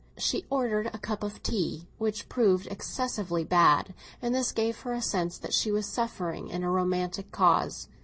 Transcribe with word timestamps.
She 0.17 0.47
ordered 0.49 0.87
a 0.87 0.97
cup 0.97 1.21
of 1.21 1.43
tea, 1.43 1.85
which 1.99 2.27
proved 2.27 2.65
excessively 2.71 3.43
bad, 3.43 3.93
and 4.19 4.33
this 4.33 4.51
gave 4.51 4.79
her 4.79 4.93
a 4.93 4.99
sense 5.03 5.37
that 5.37 5.53
she 5.53 5.71
was 5.71 5.85
suffering 5.85 6.47
in 6.47 6.63
a 6.63 6.71
romantic 6.71 7.31
cause. 7.31 7.87